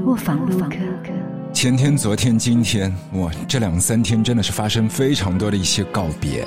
[0.00, 0.76] 卧房录客。
[1.52, 6.46] 前天、昨天、今天，哇，这两三天真的是发生非常多的一些告别。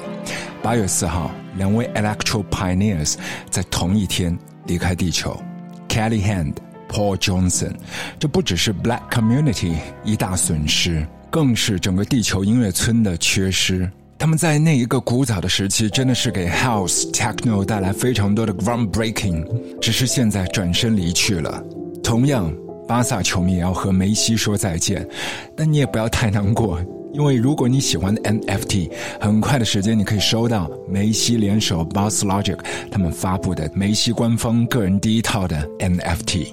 [0.62, 3.16] 八月四号，两位 electro pioneers
[3.50, 5.40] 在同一天离开地球
[5.88, 6.56] ，Kelly Hand、
[6.90, 7.74] Paul Johnson。
[8.20, 13.90] 这不只是 Black community 一大损失，更是整个地球音乐村的缺失。
[14.18, 19.46] 他们在那一个古早的时期，真的是给 House Techno 带来非常多的 groundbreaking。
[19.80, 21.64] 只是现在转身离去了。
[22.04, 22.52] 同样。
[22.88, 25.08] 巴萨球迷也要和梅西说再见，
[25.56, 26.80] 但你也不要太难过，
[27.14, 32.58] 因为如果你喜欢 NFT，很快的时间你可以收到梅西联手 Boss Logic
[32.92, 36.48] 他们发布的梅西官方个人第一套的 NFT。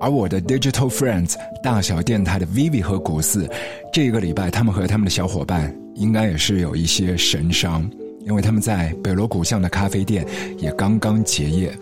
[0.00, 3.48] 而我的 Digital Friends 大小电台的 Vivi 和古四，
[3.92, 10.24] 这个礼拜他们和他们的小伙伴应该也是有一些神伤，因为他们在北锣鼓巷的咖啡店
[10.58, 11.76] 也刚刚结业。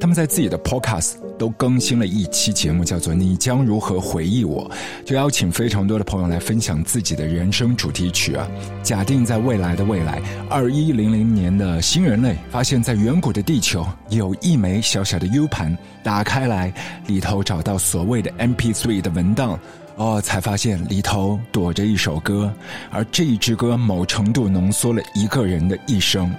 [0.00, 4.70] 他们在自己的 Podcast 都更新了一期节目，叫做《你将如何回忆我》，
[5.04, 8.48] 就邀请非常多的朋友来分享自己的人生主题曲啊。
[8.82, 16.72] 假定在未来的未来，二一零零年的新人类发现，在远古的地球有一枚小小的 U 盘，打开来
[17.08, 19.58] 里头找到所谓的 MP3 的文档，
[19.96, 22.52] 哦，才发现里头躲着一首歌，
[22.90, 26.32] 而这一支歌某程度浓缩了一个人的一生。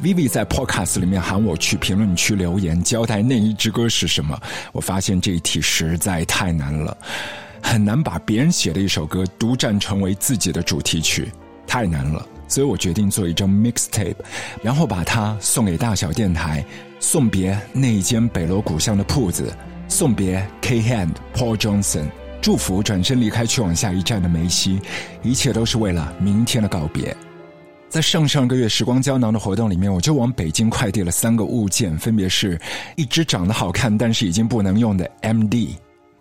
[0.00, 4.40] Vivi 在 Podcast 里面喊我去评论区留言，交代那一支歌是什么。
[4.72, 6.96] 我发现这一题实在太难了，
[7.60, 11.32] 很难把别人写的一首歌独占成为自己的主题曲，
[11.66, 12.24] 太难了。
[12.46, 14.14] 所以我决定做一张 Mixtape，
[14.62, 16.64] 然后把它送给大小电台，
[17.00, 19.52] 送别那一间北锣鼓巷的铺子，
[19.88, 22.04] 送别 K Hand Paul Johnson，
[22.40, 24.80] 祝福转身离开去往下一站的梅西，
[25.24, 27.14] 一切都是为了明天的告别。
[27.88, 32.60] 在上上个月时光胶囊的活动里面，我就往北京快递了三个物件，分别是
[32.96, 35.70] 一只长得好看但是已经不能用的 MD，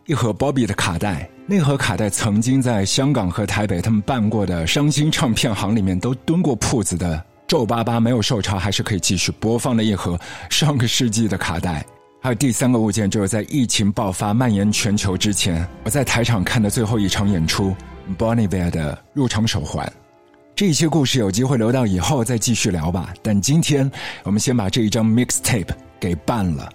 [0.05, 10.17] 一盒 Bobby 的卡带，那盒卡带曾经在香港和台北他们办过的伤心唱片行里面都蹲过铺子的皱巴巴没有受潮还是可以继续播放的一盒
[10.49, 11.85] 上个世纪的卡带，
[12.21, 17.75] 还有第三个物件就是在疫情爆发蔓延全球之前，我在台场看的最后一场演出
[18.17, 19.91] Bonnie v e r 的入场手环。
[20.57, 23.13] 这一些故事有机会留到以后再继续聊吧。
[23.21, 23.89] 但今天
[24.23, 25.69] 我们先把这一张 mixtape
[25.99, 26.67] 给办了。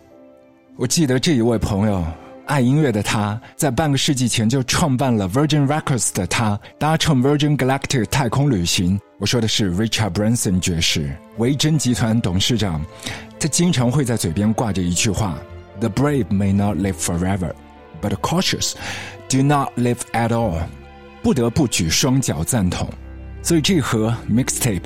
[0.77, 2.07] 我记得这一位朋友，
[2.47, 9.01] 爱音乐的他，在半个世纪前就创办了 Virgin Records 的他，搭乘 Virgin Galactic 太空旅行。
[9.19, 12.81] 我说的是 Richard Branson 爵士，维珍集团董事长。
[13.41, 15.37] 他经常会在嘴边挂着一句话
[15.81, 17.51] ：“The brave may not live forever,
[18.01, 18.75] but cautious
[19.29, 20.63] do not live at all。”
[21.21, 22.89] 不得不举双脚赞同。
[23.43, 24.85] 所以这盒 mixtape，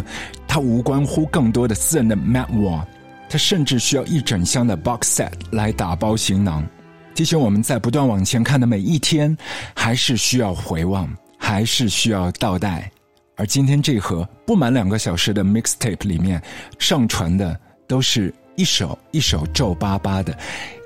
[0.49, 2.83] 它无关乎更多的私人的 memoir，
[3.29, 6.67] 它甚至需要一整箱的 box set 来打包行囊。
[7.15, 9.37] 提醒我们在不断往前看的每一天，
[9.75, 11.09] 还是需要回望，
[11.39, 12.91] 还是需要倒带。
[13.37, 16.43] 而今天这盒不满两个小时的 mixtape 里面，
[16.79, 20.37] 上传的都是一首一首皱巴巴的，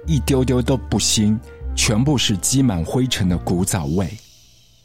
[0.07, 1.39] 一丢丢都不新，
[1.77, 4.09] 全部是积满灰尘的古早味。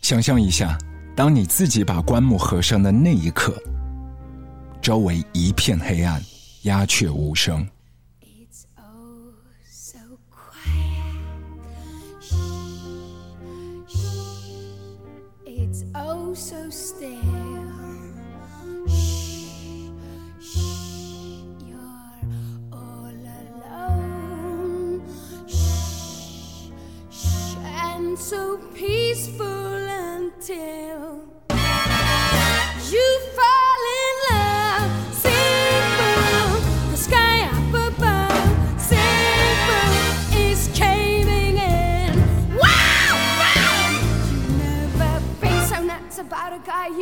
[0.01, 0.77] 想象一下。
[1.15, 3.55] 当你自己把棺木合上的那一刻，
[4.81, 6.21] 周围一片黑暗，
[6.63, 7.65] 鸦雀无声。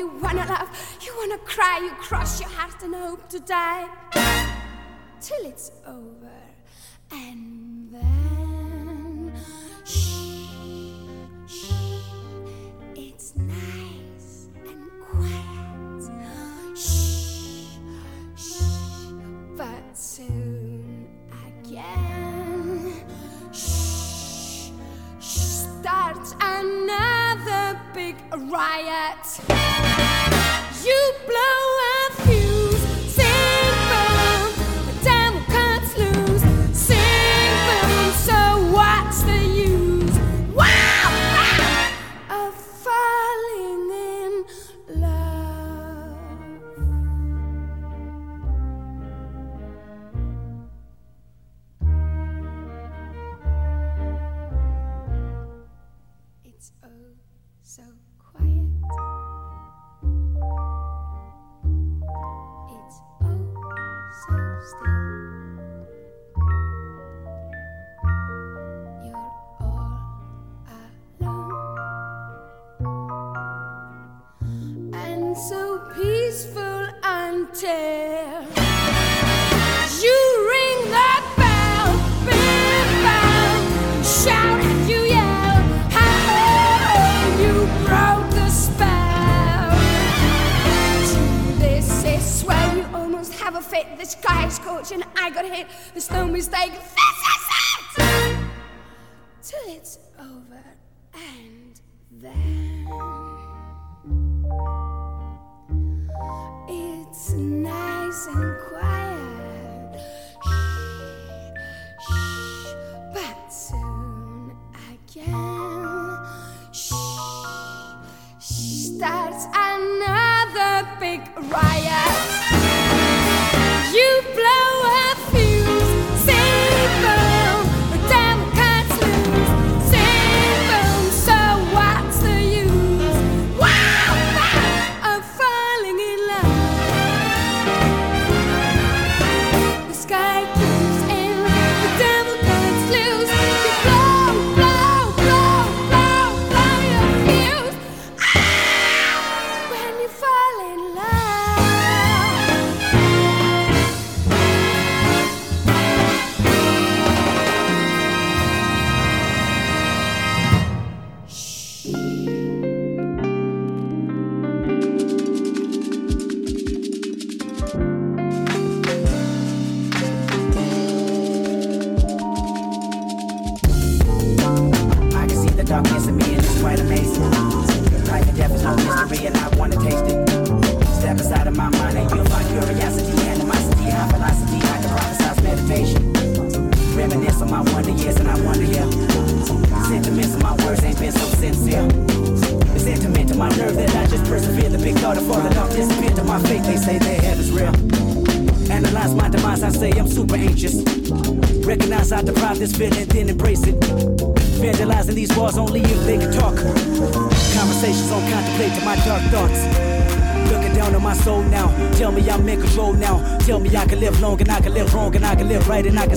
[0.07, 0.69] Wanna love,
[1.01, 3.87] you wanna cry, you cross your heart and hope to die
[5.21, 6.29] till it's over.
[7.11, 9.33] And then,
[9.85, 10.17] shh,
[11.45, 11.71] shh,
[12.95, 16.09] it's nice and quiet.
[16.75, 17.77] Shh,
[18.35, 19.11] shh,
[19.55, 21.07] but soon
[21.47, 23.05] again,
[23.51, 24.71] shh,
[25.19, 25.37] shh,
[25.79, 28.15] starts another big
[28.51, 29.52] riot.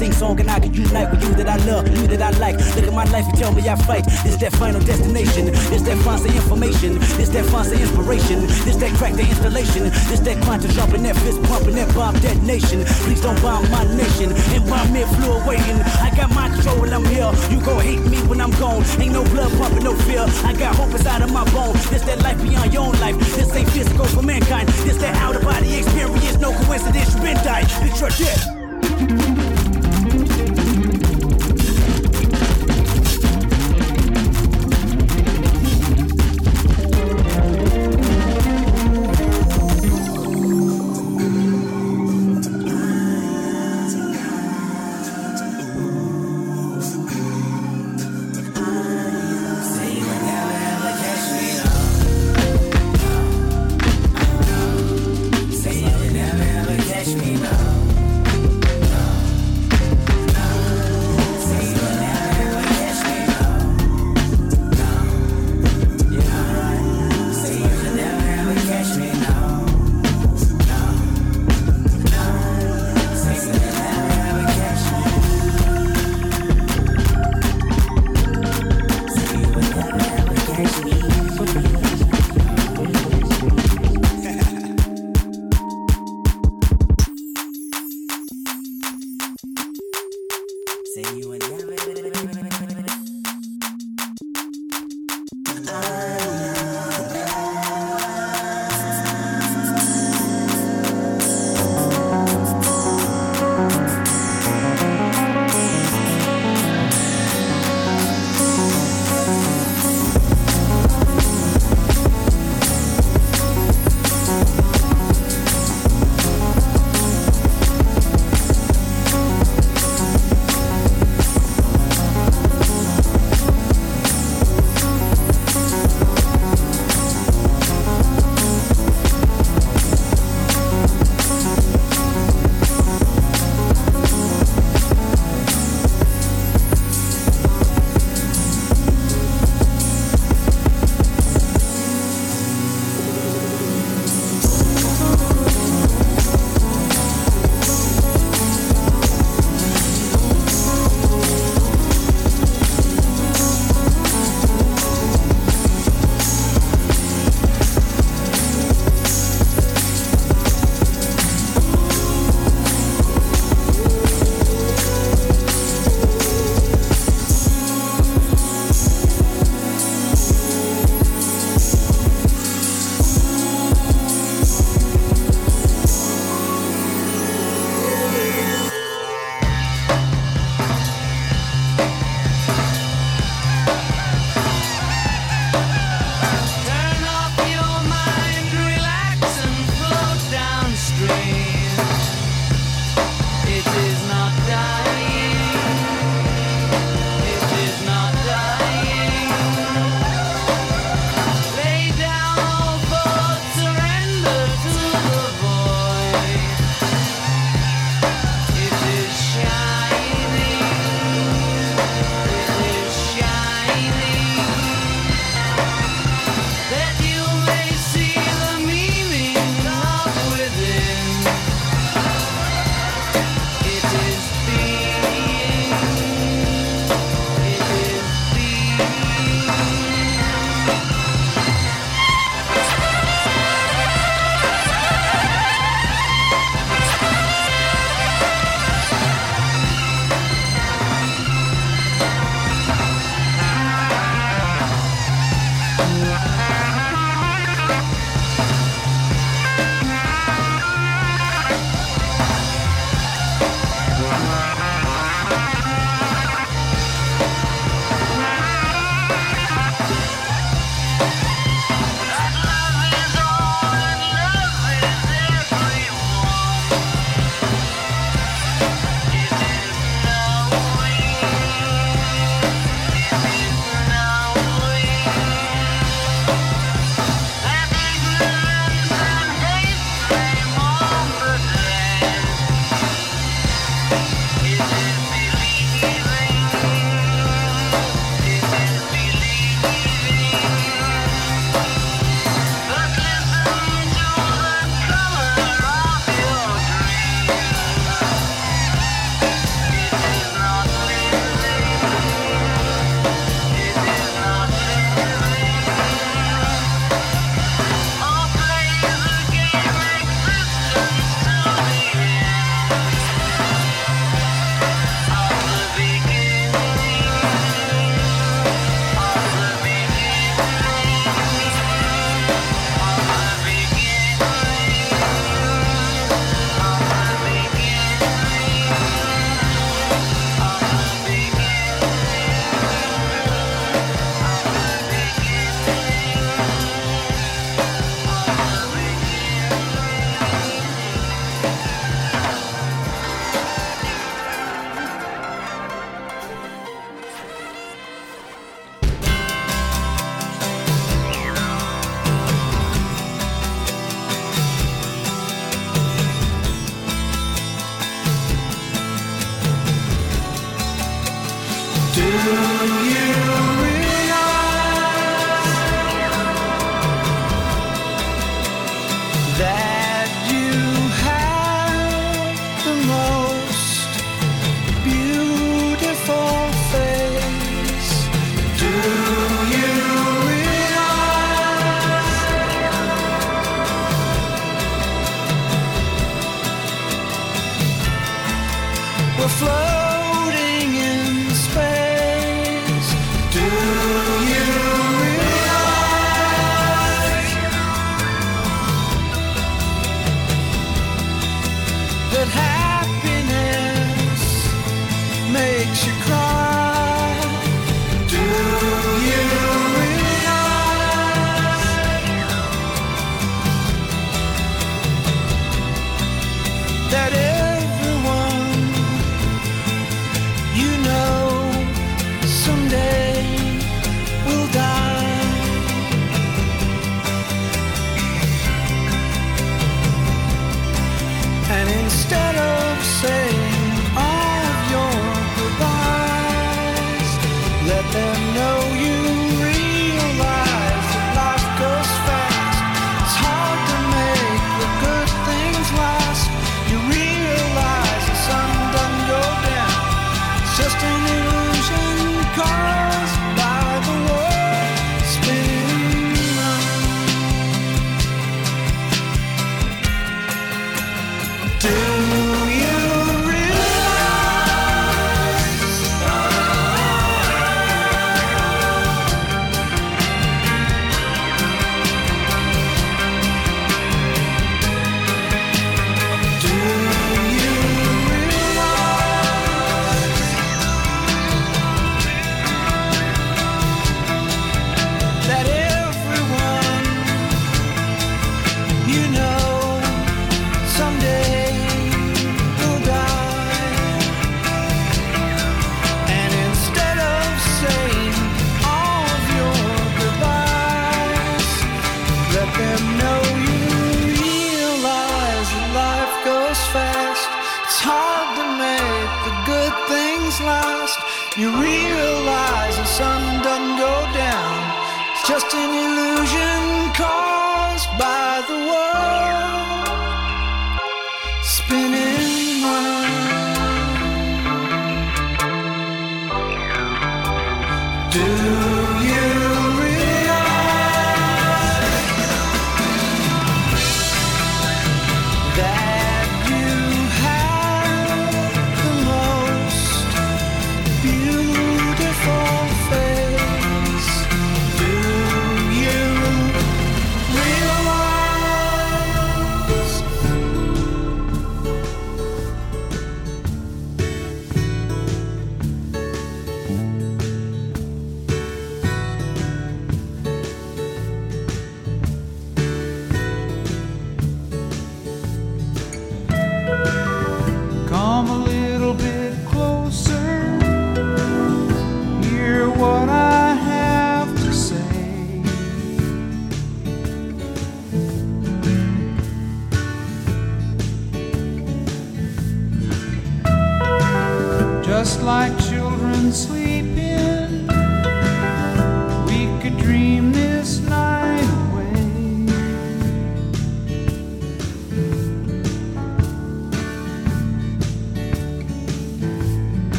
[0.00, 2.56] sing song and I can unite with you that I love, you that I like.
[2.74, 4.04] Look at my life and tell me I fight.
[4.24, 5.52] This that final destination.
[5.68, 6.96] This that fancy information.
[7.20, 8.48] This that fancy inspiration.
[8.64, 9.92] This that crack the installation.
[10.08, 12.80] This that quantum dropping that fist pumping, that bomb detonation.
[13.04, 14.32] Please don't bomb my nation.
[14.56, 15.60] And bomb me flew away.
[16.00, 17.28] I got my control when I'm here.
[17.52, 18.80] You gon' hate me when I'm gone.
[18.96, 20.24] Ain't no blood pumping, no fear.
[20.48, 21.76] I got hope inside of my bone.
[21.92, 23.20] This that life beyond your own life.
[23.36, 24.68] This ain't physical for mankind.
[24.88, 26.38] This that out of body experience.
[26.40, 27.12] No coincidence.
[27.14, 27.68] You been dying.
[27.84, 28.59] It's your death.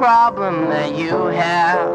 [0.00, 1.90] problem that you have.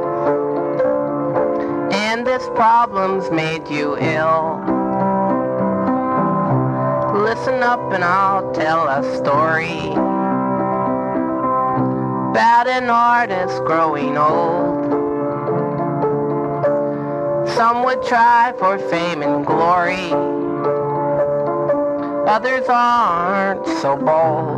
[1.92, 4.62] And this problem's made you ill.
[7.16, 9.90] Listen up and I'll tell a story
[12.30, 14.86] about an artist growing old.
[17.58, 20.12] Some would try for fame and glory.
[22.30, 24.55] Others aren't so bold.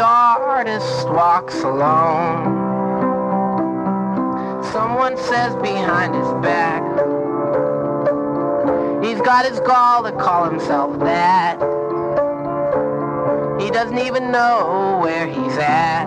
[0.00, 2.54] The artist walks alone.
[4.72, 6.82] Someone says behind his back,
[9.04, 11.60] he's got his gall to call himself that.
[13.60, 16.06] He doesn't even know where he's at.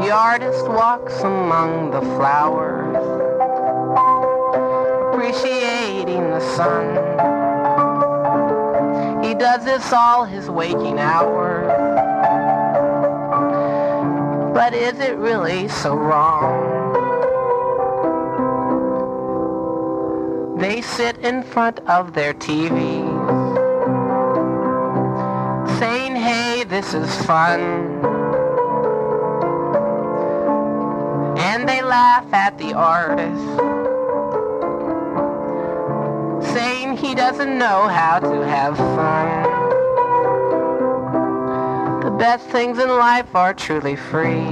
[0.00, 2.94] The artist walks among the flowers,
[5.12, 7.27] appreciating the sun.
[9.38, 11.68] Does this all his waking hours.
[14.52, 16.98] But is it really so wrong?
[20.58, 23.58] They sit in front of their TVs,
[25.78, 27.60] saying, hey, this is fun.
[31.38, 33.77] And they laugh at the artist,
[36.98, 39.42] he doesn't know how to have fun.
[42.00, 44.44] The best things in life are truly free.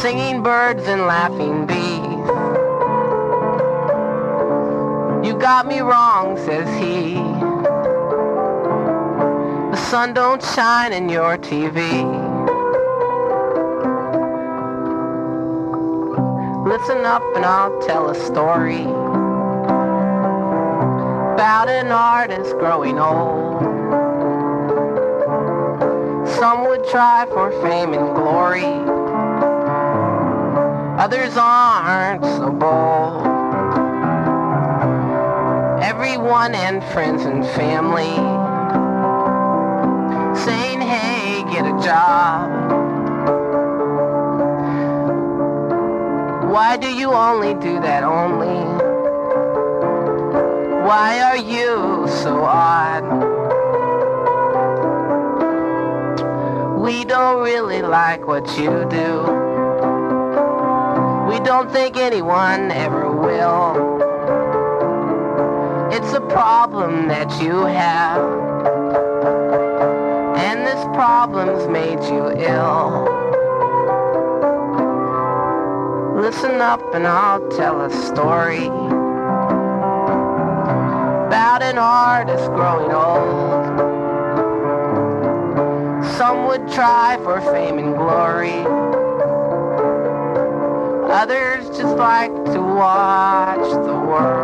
[0.00, 2.26] Singing birds and laughing bees.
[5.26, 7.14] You got me wrong, says he.
[9.70, 12.21] The sun don't shine in your TV.
[16.82, 18.82] Listen up and I'll tell a story
[21.32, 23.62] about an artist growing old.
[26.28, 28.64] Some would try for fame and glory.
[30.98, 33.28] Others aren't so bold.
[35.84, 38.16] Everyone and friends and family
[40.44, 42.51] saying, hey, get a job.
[46.62, 48.62] Why do you only do that only?
[50.86, 53.02] Why are you so odd?
[56.80, 59.12] We don't really like what you do.
[61.28, 63.98] We don't think anyone ever will.
[65.92, 68.22] It's a problem that you have.
[70.38, 73.11] And this problem's made you ill.
[76.22, 78.66] Listen up and I'll tell a story
[81.26, 83.76] about an artist growing old.
[86.16, 88.64] Some would try for fame and glory.
[91.12, 94.41] Others just like to watch the world.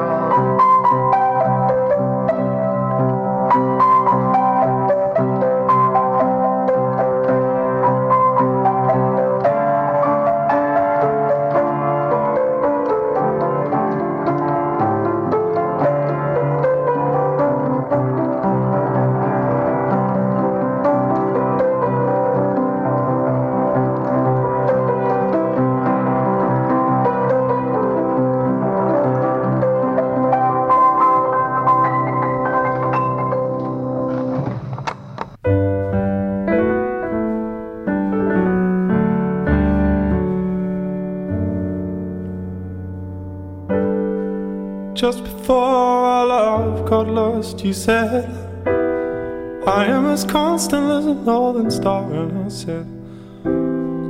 [47.38, 48.28] You said,
[48.66, 52.12] I am as constant as a northern star.
[52.12, 52.84] And I said,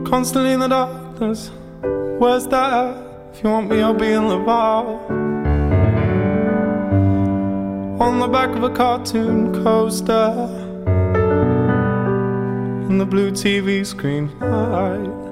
[0.09, 1.51] Constantly in the darkness,
[2.19, 2.97] where's that?
[3.35, 4.85] If you want me, I'll be in the bar.
[8.01, 10.49] On the back of a cartoon coaster,
[12.89, 15.27] in the blue TV screen light.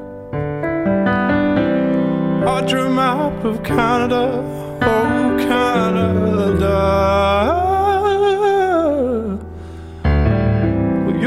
[2.47, 4.43] I drew a map of Canada,
[4.83, 7.66] oh Canada.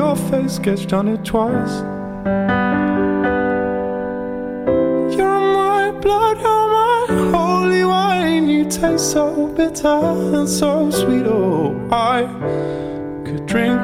[0.10, 1.76] Your face gets on it twice.
[5.16, 8.49] You're my blood, you're my holy wine.
[8.49, 10.01] You taste so bitter
[10.38, 11.28] and so sweet.
[11.28, 12.24] Oh, I
[13.24, 13.82] could drink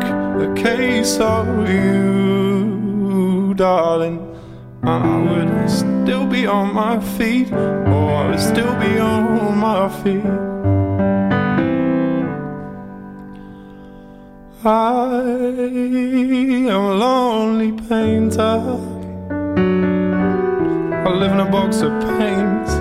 [0.48, 4.18] a case of you, darling.
[4.82, 10.55] I would still be on my feet, or I would still be on my feet.
[14.68, 18.42] I am a lonely painter.
[21.06, 22.72] I live in a box of paints.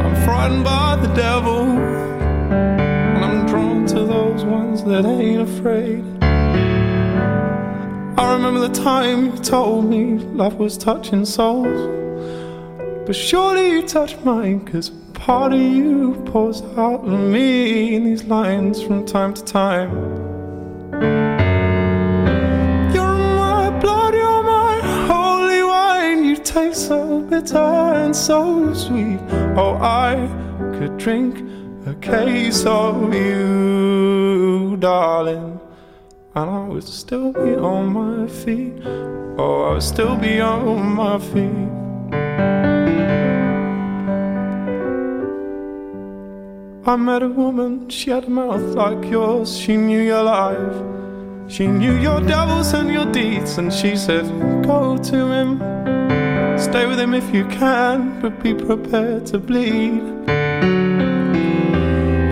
[0.00, 6.02] I'm frightened by the devil, and I'm drawn to those ones that ain't afraid.
[8.18, 11.90] I remember the time you told me love was touching souls.
[13.04, 14.90] But surely you touched mine, cause
[15.24, 19.90] part of you pours out of me in these lines from time to time.
[22.92, 26.24] You're my blood, you're my holy wine.
[26.24, 29.18] You taste so bitter and so sweet.
[29.56, 30.28] Oh, I
[30.76, 31.40] could drink
[31.86, 35.58] a case of you, darling.
[36.34, 38.74] And I would still be on my feet.
[39.38, 41.83] Oh, I would still be on my feet.
[46.86, 49.56] I met a woman, she had a mouth like yours.
[49.56, 50.76] She knew your life.
[51.50, 53.56] She knew your devils and your deeds.
[53.56, 54.26] And she said,
[54.62, 55.58] Go to him.
[56.58, 60.02] Stay with him if you can, but be prepared to bleed.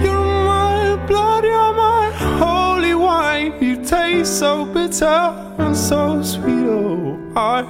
[0.04, 3.54] You're my blood, you're my holy wine.
[3.58, 6.66] You taste so bitter and so sweet.
[6.68, 7.64] Oh, I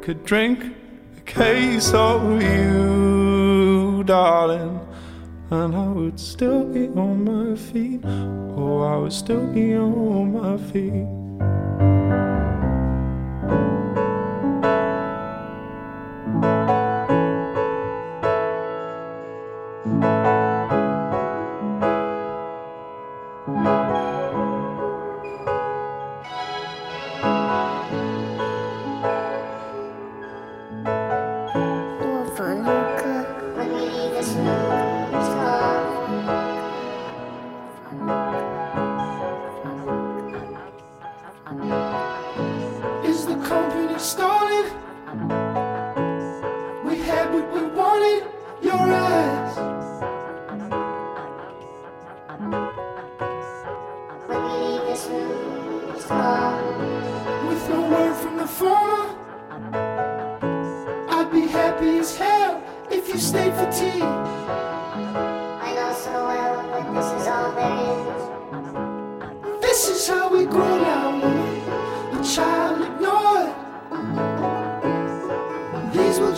[0.00, 0.74] could drink
[1.18, 4.85] a case of you, darling.
[5.48, 8.00] And I would still be on my feet.
[8.04, 11.25] Oh, I would still be on my feet.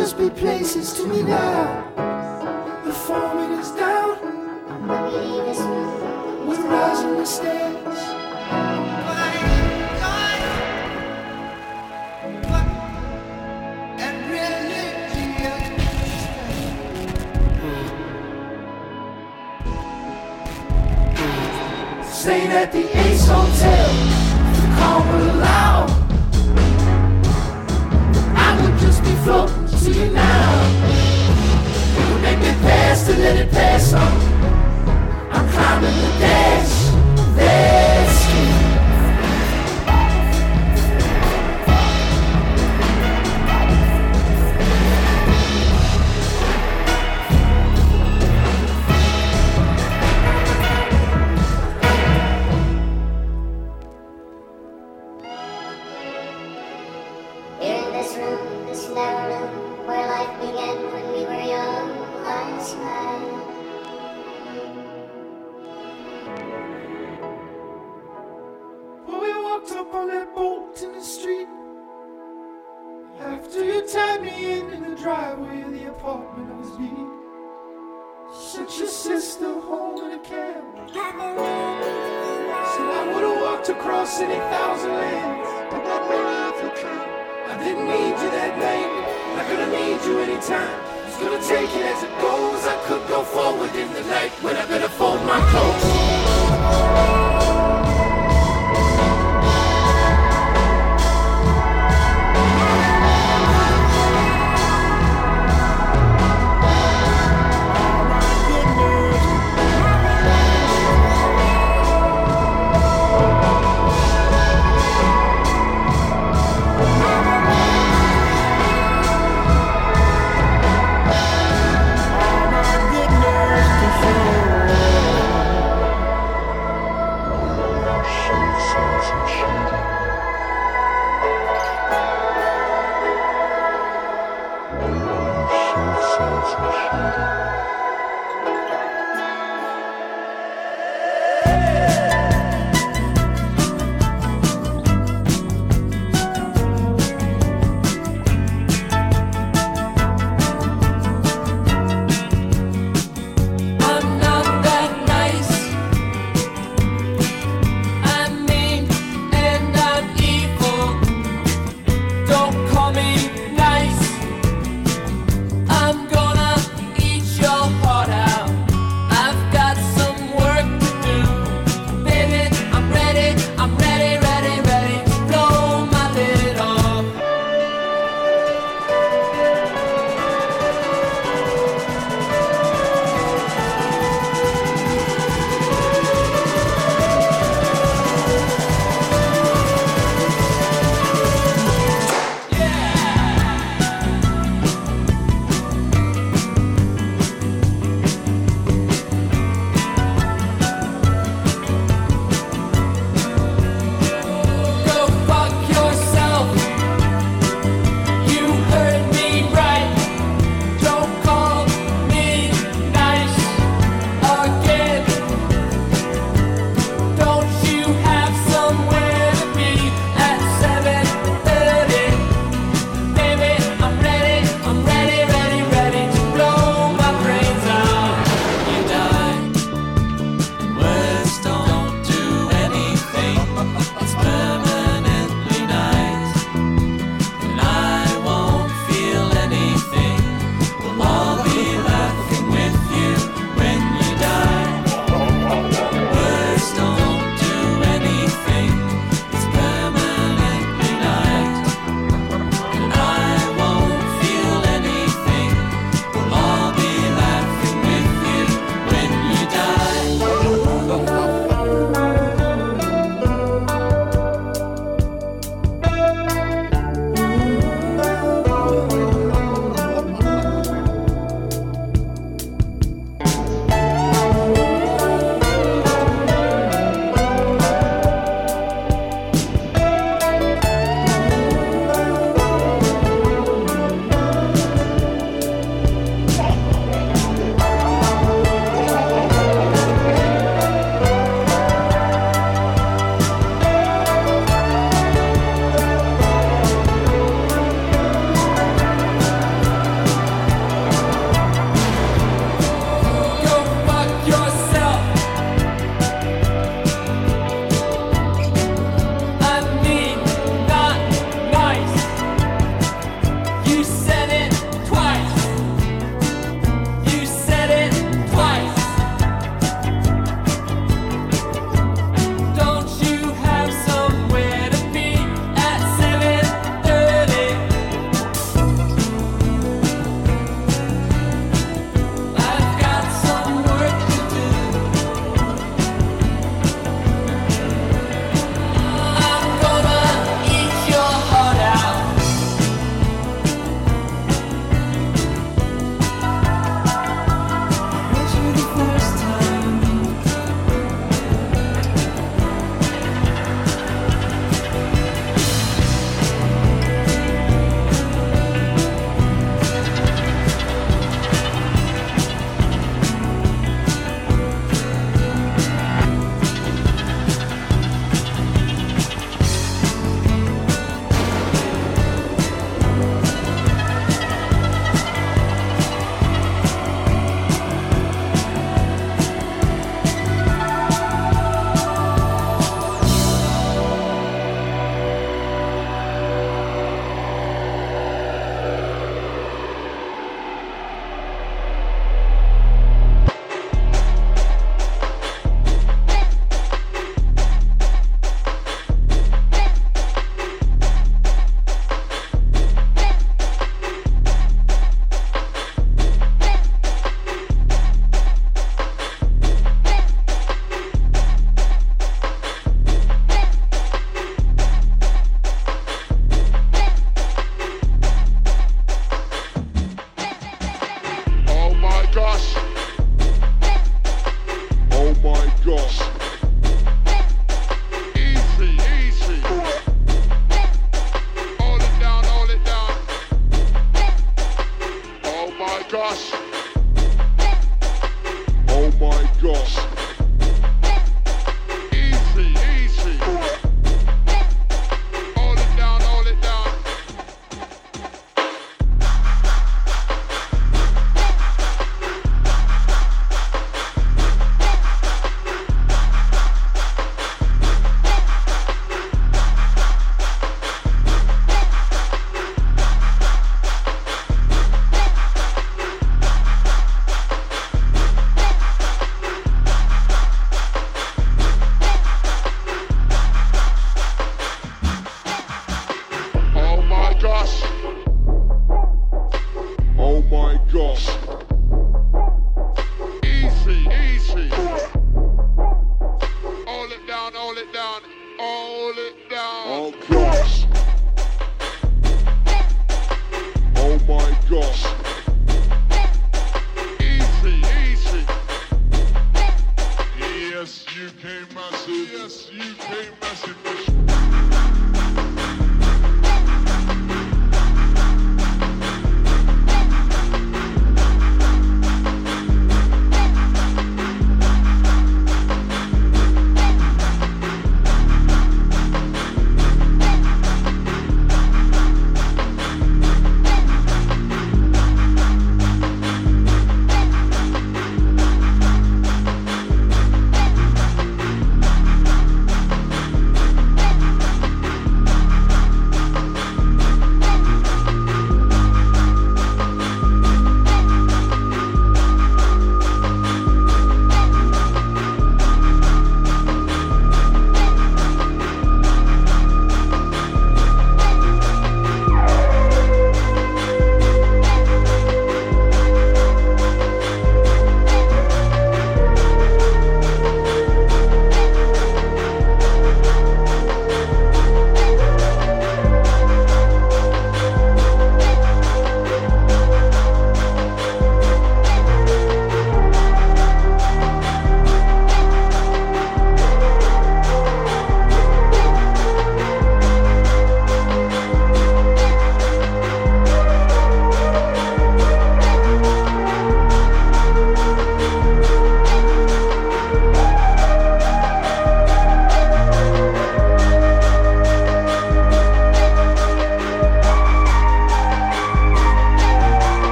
[0.00, 1.84] Just be places to me now.
[2.86, 4.16] The foreman is down.
[6.46, 7.98] We're rising the stairs.
[22.10, 23.90] Staying at the Ace Hotel,
[24.56, 25.86] the call will allow.
[28.34, 30.62] I would just be floating to you now.
[32.12, 34.12] Would make me pass to let it pass on.
[35.30, 37.99] I'm climbing the dash, dash.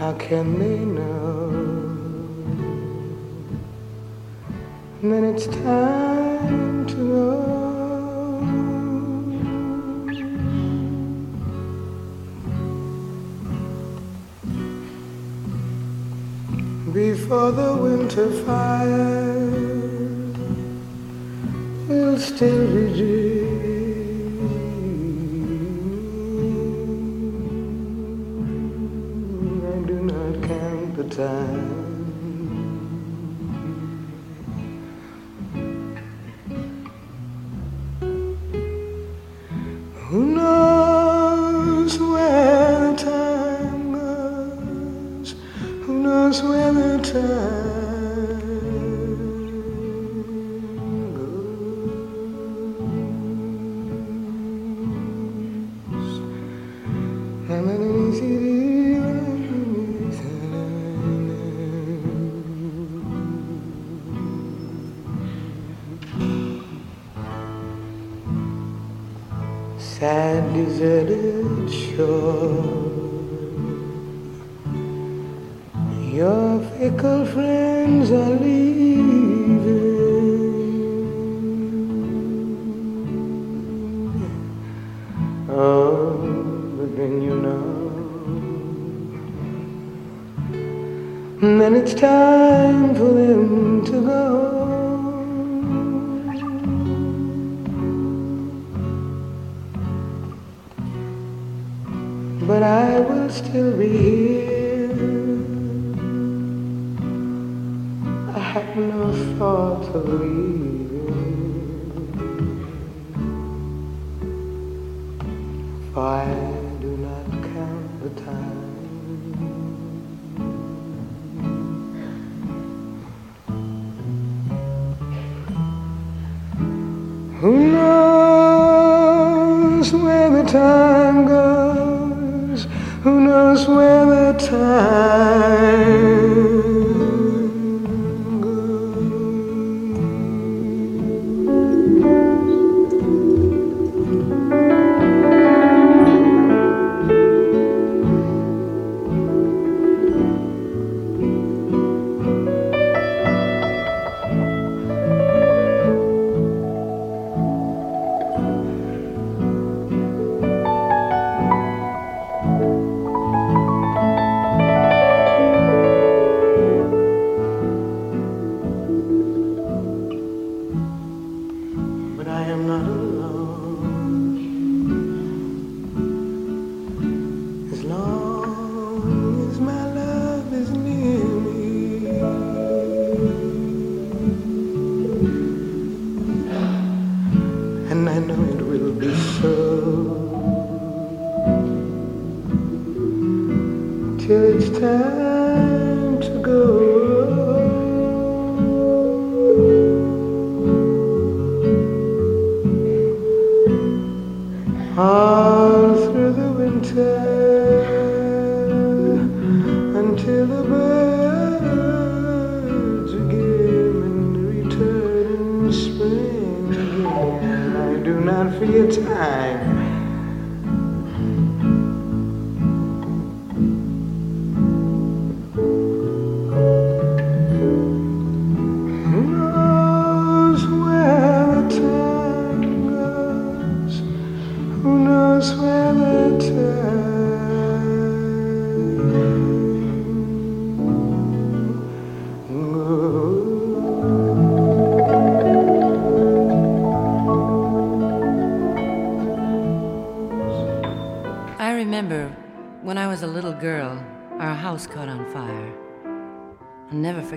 [0.00, 1.50] How can they know
[5.02, 7.60] And then it's time to go?
[16.94, 19.38] Before the winter fire
[21.88, 23.49] will still be dreaming.
[31.20, 31.69] да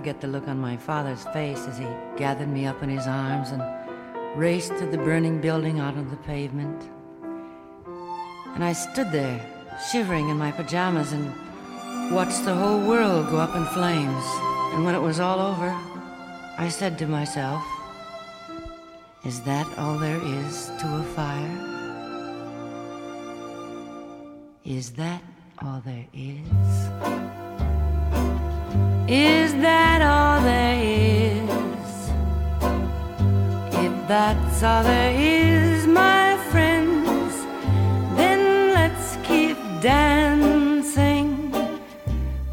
[0.04, 3.52] forget the look on my father's face as he gathered me up in his arms
[3.52, 3.64] and
[4.38, 6.90] raced to the burning building out on the pavement.
[8.54, 9.40] And I stood there,
[9.90, 11.32] shivering in my pajamas, and
[12.12, 14.26] watched the whole world go up in flames.
[14.74, 15.70] And when it was all over,
[16.58, 17.64] I said to myself,
[19.24, 21.58] Is that all there is to a fire?
[24.66, 25.24] Is that
[25.62, 26.83] all there is?
[29.08, 31.44] Is that all there is?
[33.76, 37.34] If that's all there is, my friends,
[38.16, 41.52] then let's keep dancing.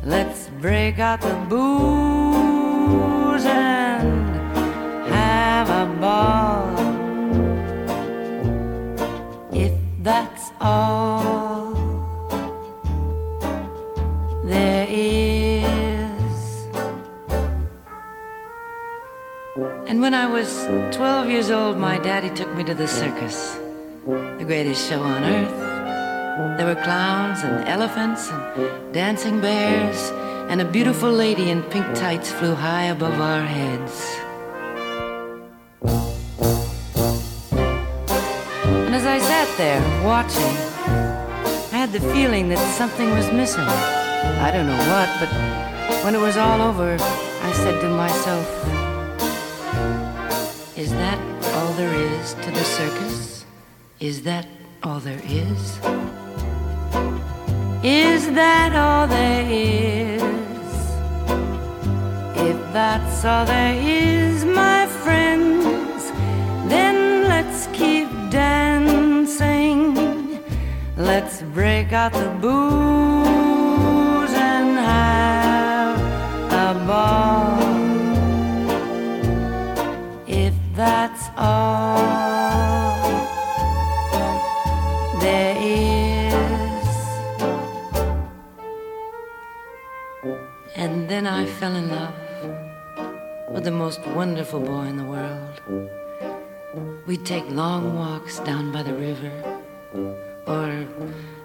[0.05, 4.27] Let's break out the booze and
[5.09, 6.68] have a ball.
[9.52, 9.72] If
[10.02, 11.19] that's all
[20.01, 20.64] And when I was
[20.97, 23.59] 12 years old, my daddy took me to the circus,
[24.06, 26.56] the greatest show on earth.
[26.56, 30.10] There were clowns and elephants and dancing bears,
[30.48, 34.16] and a beautiful lady in pink tights flew high above our heads.
[38.86, 40.56] And as I sat there watching,
[41.74, 43.68] I had the feeling that something was missing.
[44.47, 45.28] I don't know what, but
[46.05, 46.97] when it was all over,
[47.43, 48.80] I said to myself,
[50.81, 51.20] Is that
[51.57, 53.44] all there is to the circus?
[54.01, 54.47] Is that
[54.82, 55.78] all there is?
[57.85, 60.23] Is that all there is?
[62.48, 66.11] If that's all there is, my friends,
[66.73, 69.94] then let's keep dancing.
[70.97, 76.01] Let's break out the booze and have
[76.51, 77.60] a ball.
[80.81, 82.01] That's all
[85.20, 86.86] there is.
[90.74, 92.15] And then I fell in love
[93.52, 95.61] with the most wonderful boy in the world.
[97.07, 99.32] We'd take long walks down by the river,
[100.47, 100.86] or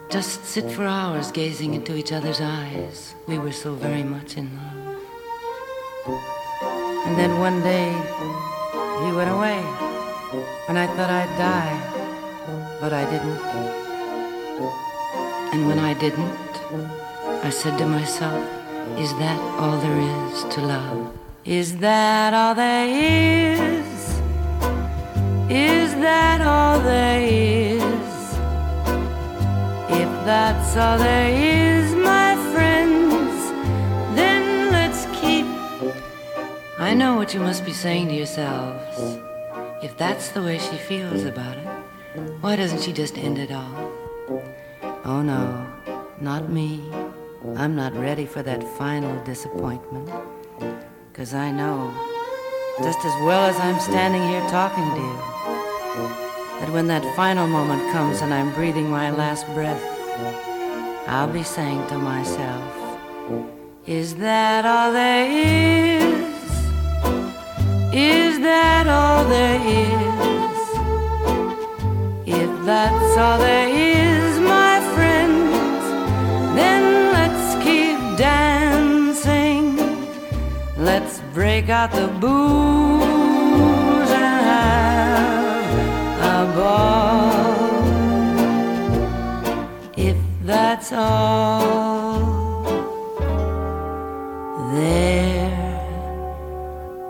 [0.09, 3.15] just sit for hours gazing into each other's eyes.
[3.27, 4.95] We were so very much in love.
[7.05, 7.91] And then one day,
[9.05, 9.59] he went away,
[10.67, 11.77] and I thought I'd die,
[12.81, 13.39] but I didn't.
[15.53, 16.53] And when I didn't,
[17.47, 18.41] I said to myself,
[18.97, 21.17] Is that all there is to love?
[21.45, 23.85] Is that all there is?
[25.49, 28.17] Is that all there is?
[30.01, 31.64] If that's all there is,
[36.95, 39.19] know what you must be saying to yourselves.
[39.83, 41.67] If that's the way she feels about it,
[42.39, 43.91] why doesn't she just end it all?
[45.03, 45.67] Oh no,
[46.21, 46.81] not me.
[47.57, 50.09] I'm not ready for that final disappointment.
[51.13, 51.93] Cause I know,
[52.81, 55.17] just as well as I'm standing here talking to you,
[56.59, 59.83] that when that final moment comes and I'm breathing my last breath,
[61.07, 62.63] I'll be saying to myself,
[63.85, 66.15] Is that all there is?
[67.97, 70.59] Is that all there is?
[72.27, 75.85] If that's all there is, my friends,
[76.57, 79.77] then let's keep dancing.
[80.77, 85.69] Let's break out the booze and have
[86.35, 87.55] a ball.
[89.95, 92.65] If that's all
[94.73, 95.15] there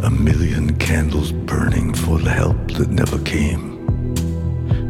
[0.02, 3.70] a million candles burning for the help that never came.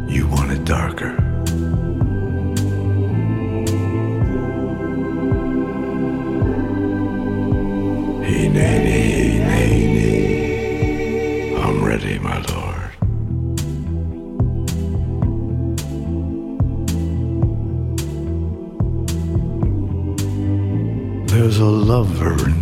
[0.09, 1.17] You want it darker.
[11.65, 12.73] I'm ready, my lord.
[21.29, 22.62] There's a lover in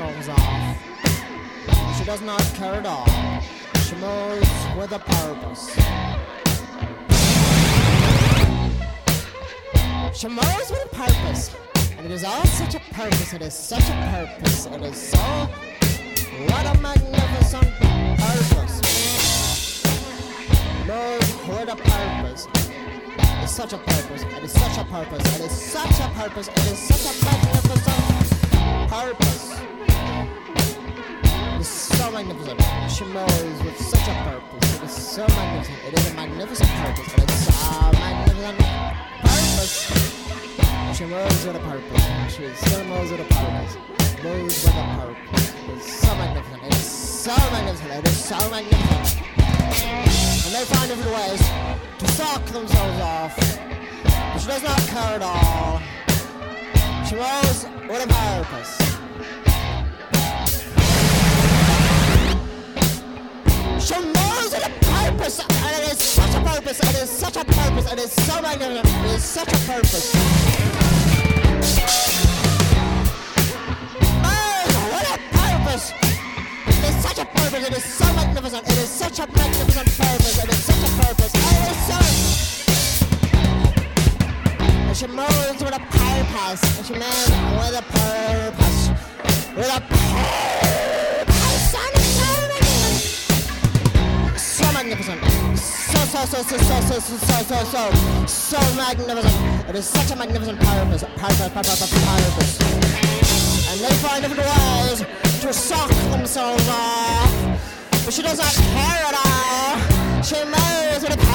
[0.00, 1.98] suck off.
[1.98, 3.06] She does not care at all.
[3.84, 5.74] She moves with a purpose.
[10.18, 11.54] She moves with a purpose.
[11.96, 13.32] And it is all such a purpose.
[13.32, 14.66] It is such a purpose.
[14.66, 15.18] It is so.
[16.48, 17.70] What a magnificent
[18.16, 18.80] purpose.
[20.86, 22.48] Move with a purpose.
[22.54, 24.22] It is such a purpose.
[24.22, 25.40] It is such a purpose.
[25.40, 26.48] It is such a purpose.
[26.48, 29.49] It is such a magnificent purpose.
[32.00, 32.60] So magnificent.
[32.90, 34.74] She moves with such a purpose.
[34.74, 35.78] It is so magnificent.
[35.86, 37.12] It is a magnificent purpose.
[37.12, 38.58] It is so magnificent
[39.20, 39.76] purpose.
[40.96, 42.04] She moves with a purpose.
[42.34, 43.76] She still moves with a purpose.
[44.24, 45.52] Moves with a purpose.
[45.52, 46.62] It is so magnificent.
[46.64, 47.92] It is so magnificent.
[47.92, 49.26] It is so magnificent.
[50.46, 51.42] And they find different ways
[51.98, 53.36] to suck themselves off.
[54.04, 55.82] But she does not care at all.
[57.04, 58.99] She moves with a purpose.
[63.90, 67.90] She with a purpose, and it is such a purpose, it is such a purpose,
[67.90, 70.14] And it is so magnificent, it is such a purpose.
[74.22, 75.92] Oh, what a purpose!
[76.68, 80.38] It is such a purpose, it is so magnificent, it is such a magnificent purpose,
[80.44, 81.98] it is such a purpose, oh, it is so...
[84.86, 88.90] And she moves with a purpose, and she moves with a purpose,
[89.56, 90.70] with a purpose,
[94.82, 95.20] magnificent.
[95.58, 96.00] So.
[96.10, 99.68] So, so, so, so, so, so, so, so, so, so, magnificent.
[99.68, 102.58] It is such a magnificent purpose, purpose, purpose, purpose.
[103.70, 105.04] And they find different ways
[105.42, 107.30] to suck themselves off.
[108.04, 110.22] But she does not care at all.
[110.22, 111.29] She moves with a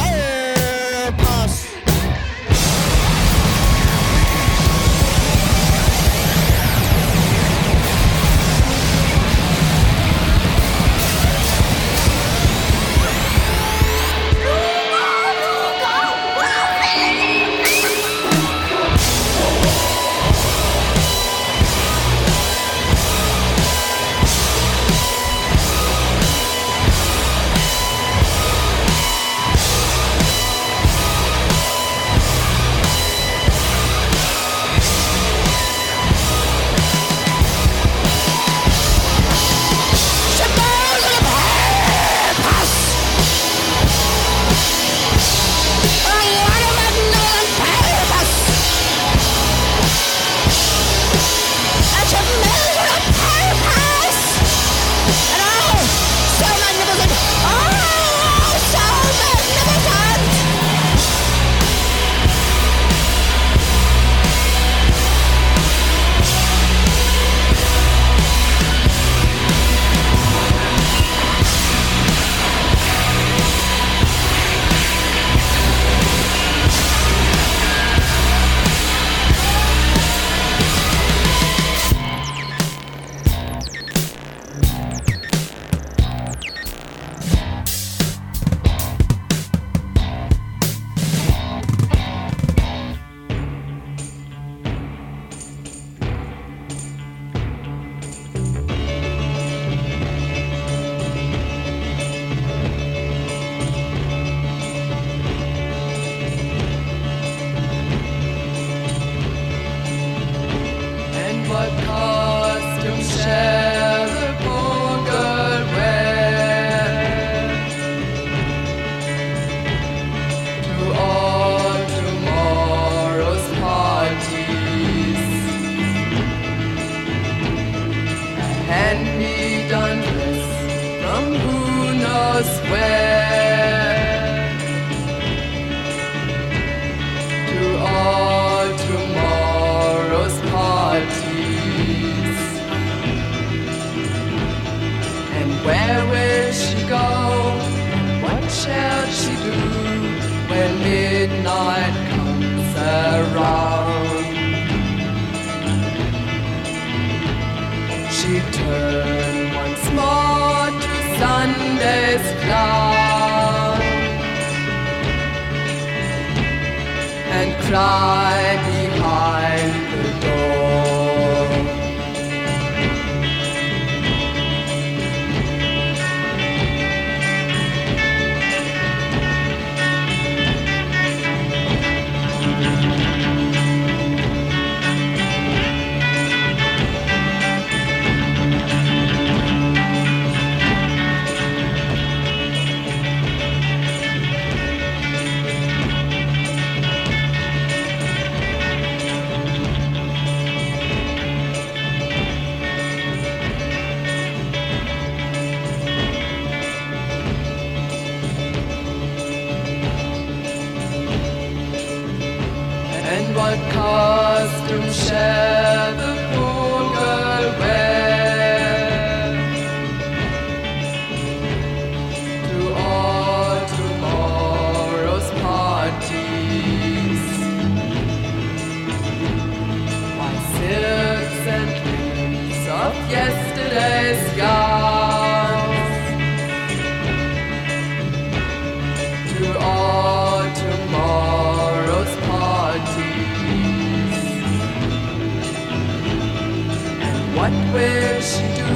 [247.75, 248.73] wish do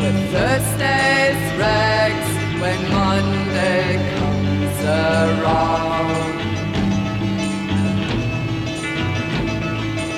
[0.00, 2.30] with Thursday's rags
[2.60, 3.86] when Monday
[4.16, 6.36] comes around.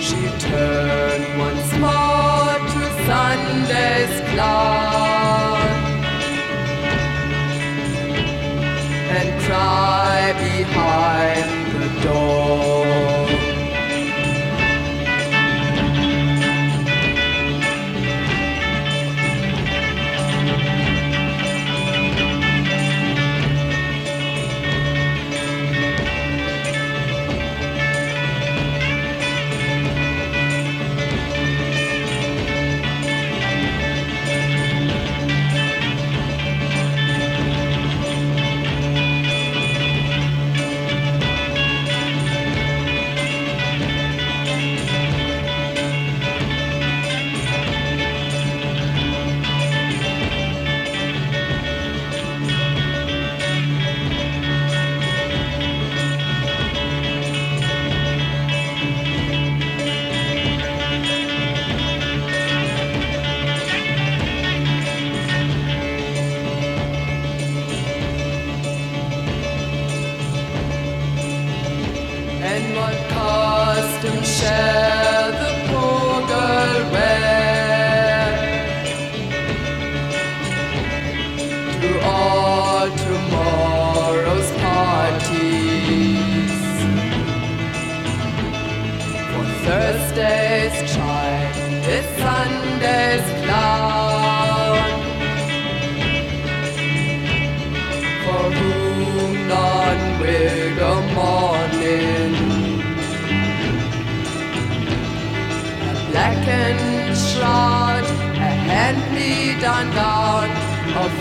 [0.07, 5.69] She turned once more to Sunday's cloud
[9.17, 10.04] and cried.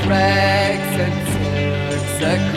[0.07, 1.17] rags and
[2.19, 2.52] silks